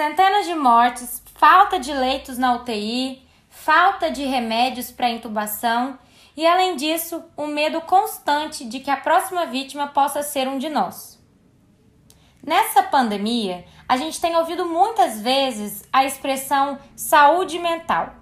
Centenas 0.00 0.46
de 0.46 0.54
mortes, 0.54 1.22
falta 1.34 1.78
de 1.78 1.92
leitos 1.92 2.38
na 2.38 2.54
UTI, 2.54 3.22
falta 3.50 4.10
de 4.10 4.24
remédios 4.24 4.90
para 4.90 5.10
intubação 5.10 5.98
e, 6.34 6.46
além 6.46 6.74
disso, 6.74 7.22
o 7.36 7.46
medo 7.46 7.82
constante 7.82 8.64
de 8.64 8.80
que 8.80 8.90
a 8.90 8.96
próxima 8.96 9.44
vítima 9.44 9.88
possa 9.88 10.22
ser 10.22 10.48
um 10.48 10.56
de 10.56 10.70
nós. 10.70 11.22
Nessa 12.42 12.82
pandemia, 12.82 13.66
a 13.86 13.98
gente 13.98 14.18
tem 14.18 14.34
ouvido 14.36 14.64
muitas 14.64 15.20
vezes 15.20 15.86
a 15.92 16.02
expressão 16.02 16.78
saúde 16.96 17.58
mental. 17.58 18.14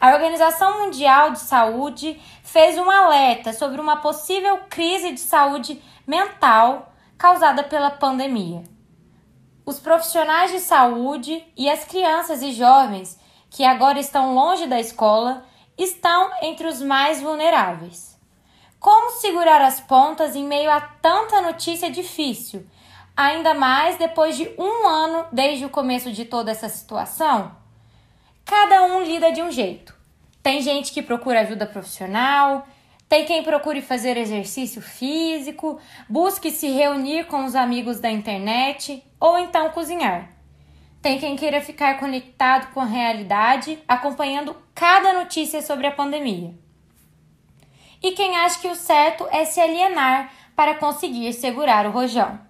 A 0.00 0.14
Organização 0.14 0.80
Mundial 0.80 1.30
de 1.30 1.38
Saúde 1.38 2.20
fez 2.42 2.76
um 2.76 2.90
alerta 2.90 3.52
sobre 3.52 3.80
uma 3.80 3.98
possível 3.98 4.62
crise 4.68 5.12
de 5.12 5.20
saúde 5.20 5.80
mental 6.04 6.92
causada 7.16 7.62
pela 7.62 7.92
pandemia. 7.92 8.71
Os 9.64 9.78
profissionais 9.78 10.50
de 10.50 10.58
saúde 10.58 11.44
e 11.56 11.70
as 11.70 11.84
crianças 11.84 12.42
e 12.42 12.52
jovens 12.52 13.18
que 13.48 13.64
agora 13.64 14.00
estão 14.00 14.34
longe 14.34 14.66
da 14.66 14.80
escola 14.80 15.44
estão 15.78 16.30
entre 16.42 16.66
os 16.66 16.80
mais 16.82 17.20
vulneráveis. 17.20 18.18
Como 18.80 19.12
segurar 19.12 19.60
as 19.60 19.78
pontas 19.78 20.34
em 20.34 20.44
meio 20.44 20.70
a 20.70 20.80
tanta 20.80 21.40
notícia 21.40 21.88
difícil, 21.88 22.66
ainda 23.16 23.54
mais 23.54 23.96
depois 23.96 24.36
de 24.36 24.52
um 24.58 24.88
ano 24.88 25.26
desde 25.30 25.64
o 25.64 25.70
começo 25.70 26.10
de 26.10 26.24
toda 26.24 26.50
essa 26.50 26.68
situação? 26.68 27.54
Cada 28.44 28.82
um 28.82 29.02
lida 29.02 29.30
de 29.30 29.40
um 29.40 29.52
jeito. 29.52 29.94
Tem 30.42 30.60
gente 30.60 30.92
que 30.92 31.00
procura 31.00 31.42
ajuda 31.42 31.66
profissional, 31.66 32.66
tem 33.12 33.26
quem 33.26 33.42
procure 33.42 33.82
fazer 33.82 34.16
exercício 34.16 34.80
físico, 34.80 35.78
busque 36.08 36.50
se 36.50 36.70
reunir 36.70 37.26
com 37.26 37.44
os 37.44 37.54
amigos 37.54 38.00
da 38.00 38.10
internet 38.10 39.04
ou 39.20 39.38
então 39.38 39.68
cozinhar. 39.68 40.30
Tem 41.02 41.18
quem 41.18 41.36
queira 41.36 41.60
ficar 41.60 41.98
conectado 41.98 42.72
com 42.72 42.80
a 42.80 42.86
realidade, 42.86 43.78
acompanhando 43.86 44.56
cada 44.74 45.12
notícia 45.12 45.60
sobre 45.60 45.86
a 45.86 45.92
pandemia. 45.92 46.54
E 48.02 48.12
quem 48.12 48.34
acha 48.34 48.58
que 48.58 48.68
o 48.68 48.74
certo 48.74 49.28
é 49.30 49.44
se 49.44 49.60
alienar 49.60 50.32
para 50.56 50.76
conseguir 50.76 51.34
segurar 51.34 51.84
o 51.84 51.90
rojão. 51.90 52.40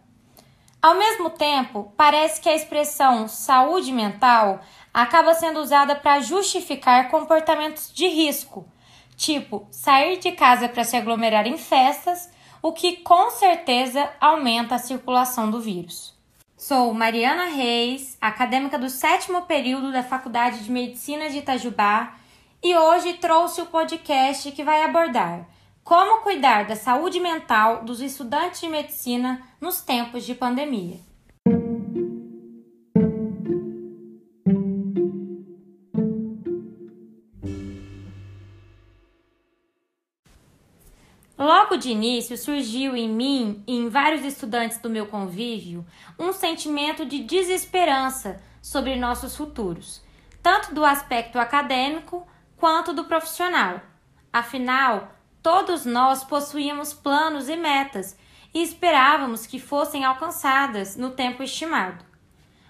Ao 0.81 0.95
mesmo 0.95 1.31
tempo, 1.31 1.93
parece 1.97 2.41
que 2.41 2.49
a 2.49 2.55
expressão 2.55 3.27
saúde 3.27 3.93
mental 3.93 4.61
acaba 4.95 5.35
sendo 5.35 5.59
usada 5.59 5.97
para 5.97 6.21
justificar 6.21 7.11
comportamentos 7.11 7.93
de 7.93 8.07
risco, 8.07 8.65
tipo 9.23 9.69
sair 9.71 10.19
de 10.19 10.33
casa 10.33 10.69
para 10.69 10.83
se 10.83 10.97
aglomerar 10.97 11.47
em 11.47 11.57
festas, 11.57 12.29
o 12.61 12.73
que 12.73 12.97
com 12.97 13.31
certeza 13.31 14.11
aumenta 14.21 14.75
a 14.75 14.79
circulação 14.79 15.49
do 15.49 15.61
vírus. 15.61 16.13
Sou 16.57 16.93
Mariana 16.93 17.45
Reis, 17.45 18.17
acadêmica 18.21 18.79
do 18.79 18.91
sétimo 18.91 19.43
período 19.43 19.93
da 19.93 20.03
Faculdade 20.03 20.65
de 20.65 20.71
Medicina 20.71 21.31
de 21.31 21.39
Itajubá, 21.39 22.15
e 22.63 22.77
hoje 22.77 23.15
trouxe 23.15 23.61
o 23.61 23.67
podcast 23.67 24.51
que 24.53 24.65
vai 24.65 24.83
abordar 24.83 25.47
como 25.85 26.23
cuidar 26.23 26.65
da 26.65 26.77
saúde 26.77 27.19
mental 27.19 27.85
dos 27.85 28.01
estudantes 28.01 28.61
de 28.61 28.69
medicina 28.69 29.43
nos 29.61 29.81
tempos 29.81 30.25
de 30.25 30.35
pandemia. 30.35 31.01
De 41.83 41.91
início 41.91 42.39
surgiu 42.39 42.97
em 42.97 43.09
mim 43.09 43.63
e 43.67 43.77
em 43.77 43.89
vários 43.89 44.25
estudantes 44.25 44.79
do 44.79 44.89
meu 44.89 45.07
convívio 45.07 45.85
um 46.17 46.33
sentimento 46.33 47.05
de 47.05 47.19
desesperança 47.19 48.41
sobre 48.63 48.95
nossos 48.95 49.37
futuros, 49.37 50.01
tanto 50.41 50.73
do 50.73 50.85
aspecto 50.85 51.39
acadêmico 51.39 52.27
quanto 52.57 52.93
do 52.93 53.05
profissional. 53.05 53.81
Afinal, 54.33 55.13
todos 55.43 55.85
nós 55.85 56.23
possuíamos 56.23 56.93
planos 56.93 57.49
e 57.49 57.57
metas 57.57 58.17
e 58.55 58.63
esperávamos 58.63 59.45
que 59.45 59.59
fossem 59.59 60.05
alcançadas 60.05 60.97
no 60.97 61.11
tempo 61.11 61.43
estimado. 61.43 62.05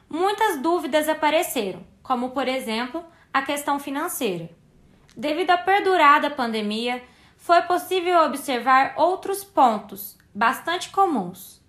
Muitas 0.09 0.61
dúvidas 0.63 1.09
apareceram, 1.09 1.85
como 2.03 2.31
por 2.31 2.49
exemplo 2.49 3.05
a 3.33 3.43
questão 3.43 3.79
financeira. 3.79 4.49
Devido 5.15 5.51
à 5.51 5.59
perdurada 5.59 6.31
pandemia, 6.31 7.03
foi 7.43 7.61
possível 7.63 8.21
observar 8.21 8.95
outros 8.97 9.43
pontos 9.43 10.17
bastante 10.33 10.91
comuns. 10.91 11.61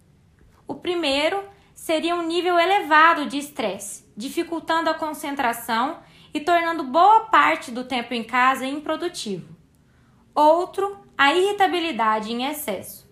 O 0.67 0.75
primeiro 0.75 1.43
seria 1.73 2.13
um 2.13 2.27
nível 2.27 2.59
elevado 2.59 3.25
de 3.25 3.39
estresse, 3.39 4.07
dificultando 4.15 4.91
a 4.91 4.93
concentração 4.93 5.97
e 6.31 6.39
tornando 6.39 6.83
boa 6.83 7.21
parte 7.21 7.71
do 7.71 7.83
tempo 7.83 8.13
em 8.13 8.23
casa 8.23 8.67
improdutivo. 8.67 9.55
Outro, 10.35 10.99
a 11.17 11.33
irritabilidade 11.33 12.31
em 12.31 12.45
excesso. 12.45 13.11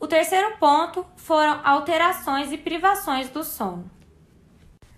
O 0.00 0.06
terceiro 0.06 0.56
ponto 0.56 1.04
foram 1.16 1.60
alterações 1.62 2.50
e 2.50 2.56
privações 2.56 3.28
do 3.28 3.44
sono. 3.44 3.90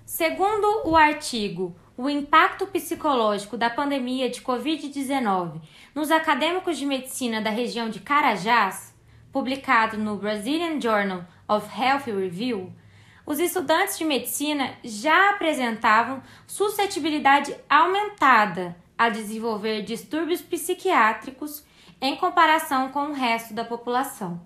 Segundo 0.06 0.88
o 0.88 0.96
artigo 0.96 1.74
o 2.02 2.10
impacto 2.10 2.66
psicológico 2.66 3.56
da 3.56 3.70
pandemia 3.70 4.28
de 4.28 4.40
Covid-19 4.40 5.60
nos 5.94 6.10
acadêmicos 6.10 6.76
de 6.76 6.84
medicina 6.84 7.40
da 7.40 7.48
região 7.48 7.88
de 7.88 8.00
Carajás, 8.00 8.92
publicado 9.30 9.96
no 9.96 10.16
Brazilian 10.16 10.80
Journal 10.80 11.24
of 11.46 11.68
Health 11.80 12.06
Review, 12.06 12.72
os 13.24 13.38
estudantes 13.38 13.96
de 13.96 14.04
medicina 14.04 14.74
já 14.82 15.30
apresentavam 15.30 16.20
suscetibilidade 16.44 17.54
aumentada 17.70 18.74
a 18.98 19.08
desenvolver 19.08 19.82
distúrbios 19.82 20.42
psiquiátricos 20.42 21.64
em 22.00 22.16
comparação 22.16 22.88
com 22.88 23.10
o 23.10 23.12
resto 23.12 23.54
da 23.54 23.64
população. 23.64 24.44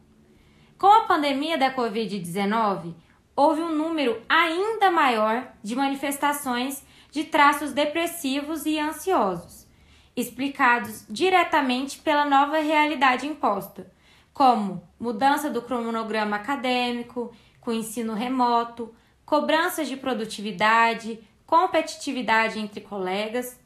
Com 0.76 0.88
a 0.88 1.06
pandemia 1.06 1.56
da 1.56 1.74
Covid-19, 1.74 2.92
houve 3.34 3.62
um 3.62 3.74
número 3.74 4.20
ainda 4.28 4.90
maior 4.90 5.50
de 5.62 5.74
manifestações 5.74 6.84
de 7.10 7.24
traços 7.24 7.72
depressivos 7.72 8.66
e 8.66 8.78
ansiosos, 8.78 9.66
explicados 10.14 11.04
diretamente 11.08 11.98
pela 11.98 12.24
nova 12.24 12.58
realidade 12.58 13.26
imposta, 13.26 13.90
como 14.32 14.82
mudança 14.98 15.48
do 15.48 15.62
cronograma 15.62 16.36
acadêmico, 16.36 17.34
com 17.60 17.72
ensino 17.72 18.14
remoto, 18.14 18.94
cobranças 19.24 19.88
de 19.88 19.96
produtividade, 19.96 21.18
competitividade 21.46 22.58
entre 22.58 22.80
colegas, 22.80 23.58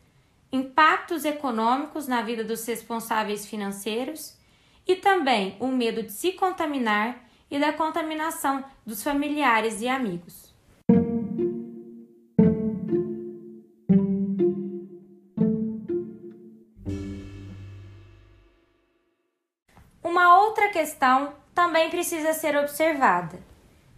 impactos 0.53 1.25
econômicos 1.25 2.09
na 2.09 2.23
vida 2.23 2.43
dos 2.43 2.65
responsáveis 2.67 3.47
financeiros 3.47 4.37
e 4.87 4.97
também 4.97 5.57
o 5.61 5.69
medo 5.69 6.03
de 6.03 6.13
se 6.13 6.33
contaminar 6.33 7.25
e 7.51 7.59
da 7.59 7.73
contaminação 7.73 8.65
dos 8.87 9.03
familiares 9.03 9.81
e 9.81 9.89
amigos. 9.89 10.50
Uma 20.11 20.41
outra 20.41 20.71
questão 20.71 21.35
também 21.55 21.89
precisa 21.89 22.33
ser 22.33 22.57
observada. 22.57 23.41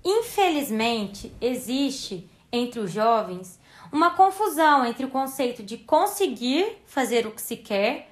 Infelizmente, 0.05 1.35
existe 1.41 2.29
entre 2.53 2.81
os 2.81 2.93
jovens 2.93 3.59
uma 3.91 4.11
confusão 4.11 4.85
entre 4.85 5.07
o 5.07 5.11
conceito 5.11 5.63
de 5.63 5.79
conseguir 5.79 6.83
fazer 6.85 7.27
o 7.27 7.31
que 7.31 7.41
se 7.41 7.57
quer 7.57 8.11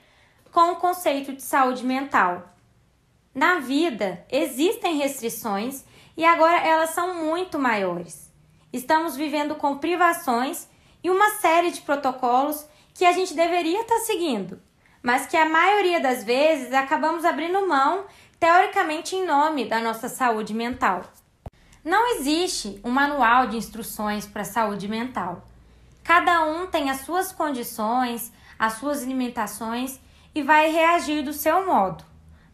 com 0.50 0.72
o 0.72 0.76
conceito 0.76 1.34
de 1.34 1.42
saúde 1.42 1.84
mental. 1.84 2.54
Na 3.34 3.58
vida, 3.58 4.24
existem 4.32 4.96
restrições 4.96 5.84
e 6.16 6.24
agora 6.24 6.56
elas 6.56 6.90
são 6.90 7.22
muito 7.22 7.58
maiores. 7.58 8.32
Estamos 8.72 9.14
vivendo 9.14 9.56
com 9.56 9.76
privações 9.76 10.66
e 11.04 11.10
uma 11.10 11.32
série 11.32 11.70
de 11.70 11.82
protocolos 11.82 12.66
que 12.94 13.04
a 13.04 13.12
gente 13.12 13.34
deveria 13.34 13.82
estar 13.82 13.98
seguindo, 13.98 14.58
mas 15.02 15.26
que 15.26 15.36
a 15.36 15.48
maioria 15.48 16.00
das 16.00 16.24
vezes 16.24 16.72
acabamos 16.72 17.24
abrindo 17.24 17.66
mão, 17.66 18.04
teoricamente 18.38 19.16
em 19.16 19.26
nome 19.26 19.66
da 19.66 19.80
nossa 19.80 20.08
saúde 20.08 20.54
mental. 20.54 21.02
Não 21.84 22.16
existe 22.16 22.80
um 22.84 22.90
manual 22.90 23.46
de 23.46 23.56
instruções 23.56 24.26
para 24.26 24.42
a 24.42 24.44
saúde 24.44 24.86
mental. 24.86 25.46
Cada 26.04 26.44
um 26.44 26.66
tem 26.66 26.90
as 26.90 27.02
suas 27.02 27.32
condições, 27.32 28.32
as 28.58 28.74
suas 28.74 29.02
limitações 29.02 29.98
e 30.34 30.42
vai 30.42 30.70
reagir 30.70 31.22
do 31.22 31.32
seu 31.32 31.64
modo. 31.64 32.04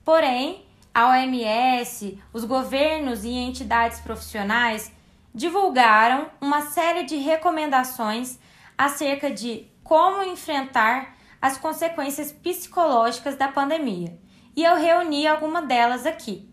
Porém, 0.05 0.65
a 0.95 1.09
OMS, 1.09 2.23
os 2.33 2.45
governos 2.45 3.25
e 3.25 3.31
entidades 3.31 4.01
profissionais 4.01 4.93
divulgaram 5.35 6.31
uma 6.41 6.63
série 6.63 7.03
de 7.03 7.17
recomendações 7.17 8.39
acerca 8.79 9.31
de 9.31 9.67
como 9.83 10.23
enfrentar 10.23 11.16
as 11.47 11.57
consequências 11.57 12.33
psicológicas 12.33 13.37
da 13.37 13.47
pandemia, 13.47 14.19
e 14.57 14.65
eu 14.65 14.75
reuni 14.75 15.29
alguma 15.29 15.63
delas 15.63 16.05
aqui. 16.05 16.51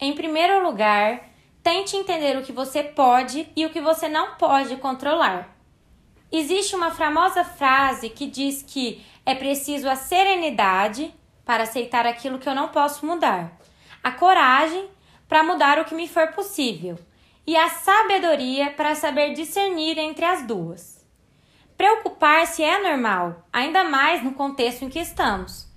Em 0.00 0.14
primeiro 0.14 0.62
lugar, 0.62 1.28
tente 1.60 1.96
entender 1.96 2.38
o 2.38 2.42
que 2.42 2.52
você 2.52 2.84
pode 2.84 3.48
e 3.56 3.66
o 3.66 3.70
que 3.70 3.80
você 3.80 4.08
não 4.08 4.36
pode 4.36 4.76
controlar. 4.76 5.56
Existe 6.30 6.76
uma 6.76 6.92
famosa 6.92 7.42
frase 7.42 8.10
que 8.10 8.28
diz 8.28 8.62
que 8.62 9.04
é 9.26 9.34
preciso 9.34 9.88
a 9.88 9.96
serenidade 9.96 11.12
para 11.44 11.64
aceitar 11.64 12.06
aquilo 12.06 12.38
que 12.38 12.48
eu 12.48 12.54
não 12.54 12.68
posso 12.68 13.04
mudar, 13.04 13.58
a 14.04 14.12
coragem 14.12 14.88
para 15.30 15.44
mudar 15.44 15.78
o 15.78 15.84
que 15.84 15.94
me 15.94 16.08
for 16.08 16.26
possível 16.32 16.98
e 17.46 17.56
a 17.56 17.68
sabedoria 17.68 18.72
para 18.72 18.96
saber 18.96 19.32
discernir 19.32 19.96
entre 19.96 20.24
as 20.24 20.44
duas. 20.44 21.06
Preocupar-se 21.76 22.64
é 22.64 22.82
normal, 22.82 23.46
ainda 23.52 23.84
mais 23.84 24.24
no 24.24 24.34
contexto 24.34 24.84
em 24.84 24.88
que 24.90 24.98
estamos. 24.98 25.68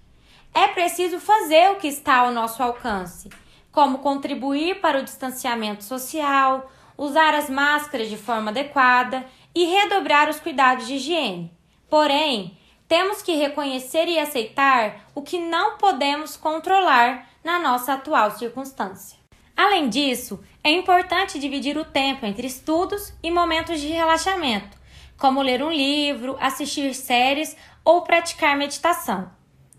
É 0.55 0.67
preciso 0.69 1.19
fazer 1.19 1.69
o 1.69 1.75
que 1.75 1.87
está 1.87 2.17
ao 2.17 2.31
nosso 2.31 2.63
alcance, 2.63 3.29
como 3.71 3.99
contribuir 3.99 4.81
para 4.81 4.99
o 4.99 5.03
distanciamento 5.03 5.83
social, 5.83 6.71
usar 6.97 7.35
as 7.35 7.47
máscaras 7.47 8.09
de 8.09 8.17
forma 8.17 8.49
adequada 8.49 9.23
e 9.53 9.65
redobrar 9.65 10.29
os 10.29 10.39
cuidados 10.39 10.87
de 10.87 10.95
higiene. 10.95 11.55
Porém, 11.87 12.57
temos 12.87 13.21
que 13.21 13.35
reconhecer 13.35 14.07
e 14.07 14.17
aceitar 14.17 15.09
o 15.13 15.21
que 15.21 15.37
não 15.39 15.77
podemos 15.77 16.35
controlar 16.35 17.29
na 17.43 17.59
nossa 17.59 17.93
atual 17.93 18.31
circunstância. 18.31 19.22
Além 19.55 19.87
disso, 19.87 20.43
é 20.63 20.71
importante 20.71 21.39
dividir 21.39 21.77
o 21.77 21.85
tempo 21.85 22.25
entre 22.25 22.47
estudos 22.47 23.13
e 23.21 23.29
momentos 23.29 23.79
de 23.79 23.87
relaxamento, 23.87 24.77
como 25.17 25.41
ler 25.41 25.61
um 25.63 25.71
livro, 25.71 26.35
assistir 26.39 26.93
séries 26.95 27.55
ou 27.83 28.01
praticar 28.01 28.57
meditação. 28.57 29.31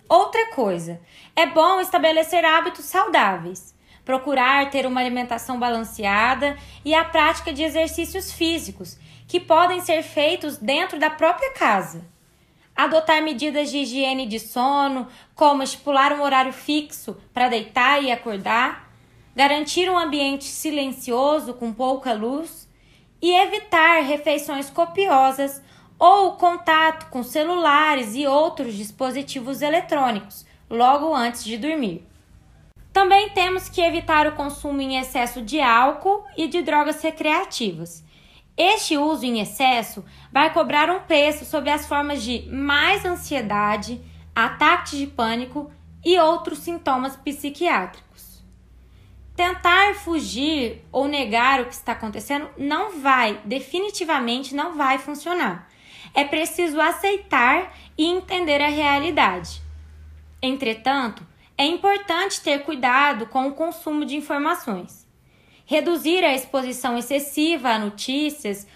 Outra 0.08 0.50
coisa, 0.50 1.00
é 1.34 1.46
bom 1.46 1.80
estabelecer 1.80 2.44
hábitos 2.44 2.84
saudáveis, 2.84 3.74
procurar 4.04 4.70
ter 4.70 4.86
uma 4.86 5.00
alimentação 5.00 5.58
balanceada 5.58 6.56
e 6.84 6.94
a 6.94 7.04
prática 7.04 7.52
de 7.52 7.62
exercícios 7.62 8.30
físicos, 8.30 8.98
que 9.26 9.40
podem 9.40 9.80
ser 9.80 10.02
feitos 10.02 10.58
dentro 10.58 10.98
da 10.98 11.10
própria 11.10 11.52
casa 11.52 12.14
adotar 12.74 13.22
medidas 13.22 13.70
de 13.70 13.78
higiene 13.78 14.26
de 14.26 14.40
sono, 14.40 15.06
como 15.34 15.62
estipular 15.62 16.12
um 16.12 16.22
horário 16.22 16.52
fixo 16.52 17.16
para 17.32 17.48
deitar 17.48 18.02
e 18.02 18.10
acordar, 18.10 18.83
garantir 19.34 19.90
um 19.90 19.98
ambiente 19.98 20.44
silencioso 20.44 21.54
com 21.54 21.72
pouca 21.72 22.12
luz 22.12 22.68
e 23.20 23.32
evitar 23.32 24.02
refeições 24.02 24.70
copiosas 24.70 25.62
ou 25.98 26.32
contato 26.32 27.08
com 27.10 27.22
celulares 27.22 28.14
e 28.14 28.26
outros 28.26 28.74
dispositivos 28.74 29.62
eletrônicos 29.62 30.44
logo 30.68 31.14
antes 31.14 31.44
de 31.44 31.56
dormir. 31.56 32.06
Também 32.92 33.30
temos 33.30 33.68
que 33.68 33.80
evitar 33.80 34.26
o 34.26 34.32
consumo 34.32 34.80
em 34.80 34.98
excesso 34.98 35.42
de 35.42 35.60
álcool 35.60 36.24
e 36.36 36.46
de 36.46 36.62
drogas 36.62 37.02
recreativas 37.02 38.04
este 38.56 38.96
uso 38.96 39.24
em 39.24 39.40
excesso 39.40 40.04
vai 40.32 40.52
cobrar 40.52 40.88
um 40.88 41.00
preço 41.00 41.44
sobre 41.44 41.70
as 41.70 41.86
formas 41.86 42.22
de 42.22 42.48
mais 42.48 43.04
ansiedade, 43.04 44.00
ataques 44.34 44.96
de 44.96 45.08
pânico 45.08 45.70
e 46.04 46.16
outros 46.20 46.60
sintomas 46.60 47.16
psiquiátricos. 47.16 48.03
Tentar 49.36 49.94
fugir 49.94 50.84
ou 50.92 51.08
negar 51.08 51.60
o 51.60 51.66
que 51.66 51.74
está 51.74 51.92
acontecendo 51.92 52.48
não 52.56 53.00
vai, 53.00 53.40
definitivamente 53.44 54.54
não 54.54 54.76
vai 54.76 54.98
funcionar. 54.98 55.68
É 56.14 56.24
preciso 56.24 56.80
aceitar 56.80 57.76
e 57.98 58.06
entender 58.06 58.60
a 58.60 58.68
realidade. 58.68 59.60
Entretanto, 60.40 61.26
é 61.58 61.64
importante 61.66 62.40
ter 62.40 62.62
cuidado 62.62 63.26
com 63.26 63.48
o 63.48 63.54
consumo 63.54 64.04
de 64.04 64.16
informações 64.16 65.04
reduzir 65.66 66.24
a 66.24 66.34
exposição 66.34 66.98
excessiva 66.98 67.70
a 67.70 67.78
notícias 67.78 68.66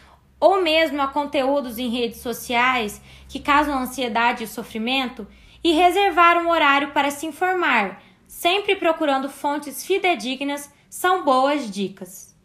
ou 0.41 0.63
mesmo 0.63 1.01
a 1.03 1.09
conteúdos 1.09 1.79
em 1.79 1.89
redes 1.89 2.21
sociais 2.21 3.01
que 3.29 3.41
causam 3.41 3.79
ansiedade 3.79 4.45
e 4.45 4.49
sofrimento 4.49 5.27
e 5.63 5.73
reservar 5.73 6.39
um 6.39 6.49
horário 6.49 6.93
para 6.93 7.11
se 7.11 7.27
informar, 7.27 8.01
sempre 8.29 8.77
procurando 8.77 9.29
fontes 9.29 9.85
fidedignas, 9.85 10.71
são 10.91 11.25
boas 11.25 11.69
dicas. 11.71 12.37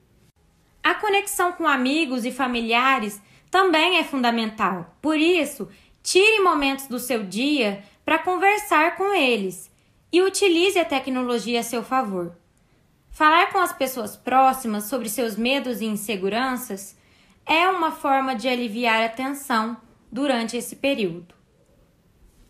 A 0.82 0.96
conexão 0.96 1.52
com 1.52 1.68
amigos 1.68 2.26
e 2.26 2.32
familiares 2.32 3.22
também 3.52 3.98
é 3.98 4.04
fundamental. 4.04 4.98
Por 5.02 5.18
isso, 5.18 5.70
tire 6.02 6.42
momentos 6.42 6.88
do 6.88 6.98
seu 6.98 7.24
dia 7.24 7.84
para 8.04 8.18
conversar 8.18 8.96
com 8.96 9.14
eles 9.14 9.70
e 10.12 10.22
utilize 10.22 10.80
a 10.80 10.86
tecnologia 10.86 11.60
a 11.60 11.64
seu 11.64 11.84
favor. 11.84 12.36
Falar 13.12 13.52
com 13.52 13.60
as 13.60 13.74
pessoas 13.74 14.16
próximas 14.16 14.86
sobre 14.86 15.10
seus 15.10 15.36
medos 15.36 15.82
e 15.82 15.86
inseguranças 15.86 16.98
é 17.46 17.68
uma 17.68 17.92
forma 17.92 18.36
de 18.36 18.48
aliviar 18.48 19.04
a 19.04 19.10
tensão 19.10 19.78
durante 20.12 20.56
esse 20.56 20.78
período. 20.78 21.36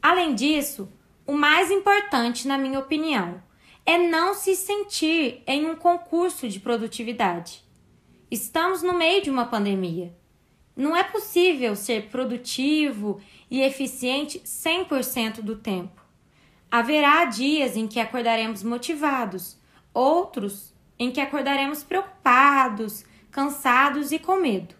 Além 0.01 0.35
disso, 0.35 0.89
o 1.25 1.33
mais 1.33 1.71
importante, 1.71 2.47
na 2.47 2.57
minha 2.57 2.79
opinião, 2.79 3.41
é 3.85 3.97
não 3.97 4.33
se 4.33 4.55
sentir 4.55 5.41
em 5.47 5.65
um 5.65 5.75
concurso 5.75 6.47
de 6.47 6.59
produtividade. 6.59 7.63
Estamos 8.29 8.81
no 8.81 8.93
meio 8.93 9.21
de 9.21 9.29
uma 9.29 9.45
pandemia. 9.45 10.15
Não 10.75 10.95
é 10.95 11.03
possível 11.03 11.75
ser 11.75 12.09
produtivo 12.09 13.21
e 13.49 13.61
eficiente 13.61 14.39
100% 14.39 15.41
do 15.41 15.55
tempo. 15.55 16.01
Haverá 16.71 17.25
dias 17.25 17.77
em 17.77 17.87
que 17.87 17.99
acordaremos 17.99 18.63
motivados 18.63 19.61
outros 19.93 20.73
em 20.97 21.11
que 21.11 21.21
acordaremos 21.21 21.83
preocupados, 21.83 23.05
cansados 23.29 24.11
e 24.11 24.19
com 24.19 24.37
medo. 24.37 24.75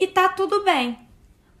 E 0.00 0.06
tá 0.06 0.28
tudo 0.28 0.62
bem. 0.62 0.98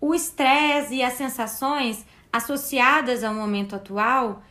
O 0.00 0.14
estresse 0.14 0.94
e 0.94 1.02
as 1.02 1.14
sensações 1.14 2.06
associadas 2.32 3.24
ao 3.24 3.34
momento 3.34 3.74
atual, 3.76 4.42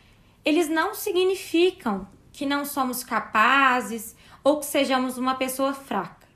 eles 0.44 0.70
não 0.70 0.94
significam 0.94 2.08
que 2.31 2.46
não 2.46 2.66
somos 2.66 3.04
capazes 3.04 4.16
ou 4.44 4.60
que 4.60 4.66
sejamos 4.66 5.18
uma 5.18 5.36
pessoa 5.36 5.74
fraca. 5.74 6.28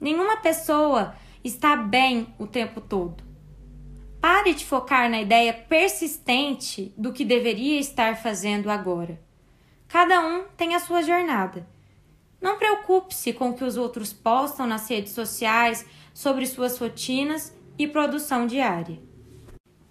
Nenhuma 0.00 0.36
pessoa 0.36 1.14
está 1.42 1.76
bem 1.76 2.34
o 2.38 2.46
tempo 2.46 2.80
todo. 2.80 3.22
Pare 4.20 4.54
de 4.54 4.64
focar 4.64 5.10
na 5.10 5.20
ideia 5.20 5.52
persistente 5.52 6.94
do 6.96 7.12
que 7.12 7.24
deveria 7.24 7.78
estar 7.78 8.16
fazendo 8.16 8.70
agora. 8.70 9.20
Cada 9.86 10.20
um 10.20 10.44
tem 10.56 10.74
a 10.74 10.80
sua 10.80 11.02
jornada. 11.02 11.68
Não 12.40 12.58
preocupe-se 12.58 13.32
com 13.32 13.50
o 13.50 13.54
que 13.54 13.64
os 13.64 13.76
outros 13.76 14.12
postam 14.12 14.66
nas 14.66 14.88
redes 14.88 15.12
sociais 15.12 15.86
sobre 16.12 16.46
suas 16.46 16.78
rotinas 16.78 17.54
e 17.78 17.86
produção 17.86 18.46
diária. 18.46 18.98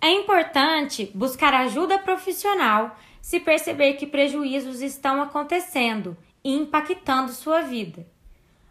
É 0.03 0.11
importante 0.11 1.09
buscar 1.15 1.53
ajuda 1.53 1.97
profissional 1.97 2.93
se 3.21 3.39
perceber 3.39 3.93
que 3.93 4.05
prejuízos 4.05 4.81
estão 4.81 5.21
acontecendo 5.21 6.17
e 6.43 6.53
impactando 6.53 7.31
sua 7.31 7.61
vida. 7.61 8.05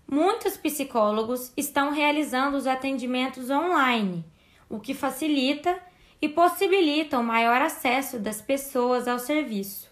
Muitos 0.06 0.58
psicólogos 0.58 1.50
estão 1.56 1.90
realizando 1.90 2.58
os 2.58 2.66
atendimentos 2.66 3.48
online, 3.48 4.22
o 4.68 4.78
que 4.78 4.92
facilita 4.92 5.74
e 6.20 6.28
possibilita 6.28 7.18
o 7.18 7.24
maior 7.24 7.62
acesso 7.62 8.18
das 8.18 8.42
pessoas 8.42 9.08
ao 9.08 9.18
serviço. 9.18 9.90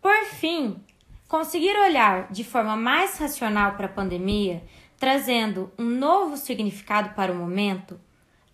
Por 0.00 0.24
fim, 0.24 0.82
conseguir 1.28 1.76
olhar 1.76 2.32
de 2.32 2.44
forma 2.44 2.76
mais 2.76 3.18
racional 3.18 3.74
para 3.74 3.84
a 3.84 3.92
pandemia, 3.92 4.64
trazendo 4.98 5.70
um 5.78 5.84
novo 5.84 6.38
significado 6.38 7.14
para 7.14 7.30
o 7.30 7.36
momento, 7.36 8.00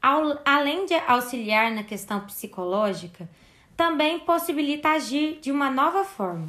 ao, 0.06 0.38
além 0.44 0.86
de 0.86 0.94
auxiliar 0.94 1.72
na 1.72 1.82
questão 1.82 2.20
psicológica, 2.20 3.28
também 3.76 4.20
possibilita 4.20 4.90
agir 4.90 5.40
de 5.40 5.50
uma 5.50 5.68
nova 5.68 6.04
forma. 6.04 6.46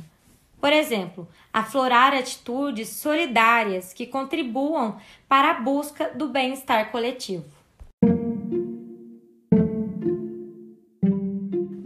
Por 0.62 0.72
exemplo, 0.72 1.28
aflorar 1.52 2.14
atitudes 2.14 2.90
solidárias 2.90 3.94
que 3.94 4.06
contribuam 4.06 4.98
para 5.28 5.52
a 5.52 5.54
busca 5.56 6.12
do 6.14 6.28
bem-estar 6.28 6.92
coletivo. 6.92 7.46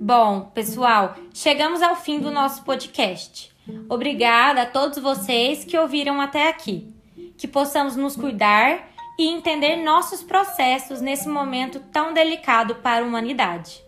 Bom, 0.02 0.52
pessoal, 0.54 1.16
chegamos 1.34 1.82
ao 1.82 1.96
fim 1.96 2.20
do 2.20 2.30
nosso 2.30 2.64
podcast. 2.64 3.50
Obrigada 3.88 4.64
a 4.64 4.66
todos 4.66 4.98
vocês 4.98 5.64
que 5.64 5.78
ouviram 5.78 6.20
até 6.20 6.50
aqui. 6.50 6.94
Que 7.38 7.48
possamos 7.48 7.96
nos 7.96 8.18
cuidar 8.18 8.91
e 9.18 9.28
entender 9.28 9.78
nossos 9.78 10.24
processos 10.24 11.02
nesse 11.02 11.28
momento 11.28 11.80
tão 11.92 12.14
delicado 12.14 12.76
para 12.76 13.04
a 13.04 13.08
humanidade. 13.08 13.84